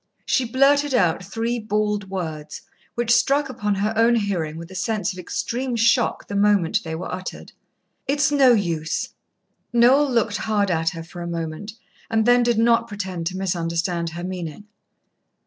She 0.25 0.45
blurted 0.45 0.95
out 0.95 1.23
three 1.23 1.59
bald 1.59 2.09
words 2.09 2.63
which 2.95 3.11
struck 3.13 3.49
upon 3.49 3.75
her 3.75 3.93
own 3.95 4.15
hearing 4.15 4.57
with 4.57 4.71
a 4.71 4.73
sense 4.73 5.13
of 5.13 5.19
extreme 5.19 5.75
shock 5.75 6.27
the 6.27 6.35
moment 6.35 6.79
they 6.83 6.95
were 6.95 7.13
uttered. 7.13 7.51
"It's 8.07 8.31
no 8.31 8.51
use." 8.53 9.09
Noel 9.71 10.09
looked 10.09 10.37
hard 10.37 10.71
at 10.71 10.89
her 10.89 11.03
for 11.03 11.21
a 11.21 11.27
moment, 11.27 11.73
and 12.09 12.25
then 12.25 12.41
did 12.41 12.57
not 12.57 12.87
pretend 12.87 13.27
to 13.27 13.37
misunderstand 13.37 14.09
her 14.17 14.23
meaning. 14.23 14.63